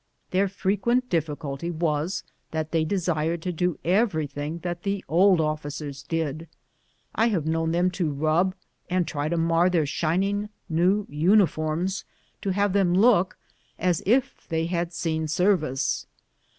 Their 0.31 0.47
fre 0.47 0.71
quent 0.71 1.07
difficulty 1.09 1.69
w\as 1.69 2.23
that 2.49 2.71
they 2.71 2.83
desired 2.83 3.43
to 3.43 3.51
do 3.51 3.77
everything 3.85 4.57
that 4.63 4.81
the 4.81 5.05
old 5.07 5.39
officers 5.39 6.01
did. 6.01 6.47
I 7.13 7.27
have 7.27 7.45
known 7.45 7.71
them 7.71 7.91
rub 7.99 8.55
and 8.89 9.07
try 9.07 9.29
to 9.29 9.37
mar 9.37 9.69
their 9.69 9.85
shining 9.85 10.49
new 10.67 11.05
uniforms 11.07 12.03
to 12.41 12.49
have 12.49 12.73
them 12.73 12.95
look 12.95 13.37
as 13.77 14.01
if 14.07 14.47
they 14.49 14.65
had 14.65 14.91
seen 14.91 15.27
service. 15.27 16.07